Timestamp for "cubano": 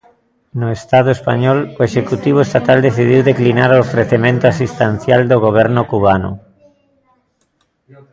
5.91-6.31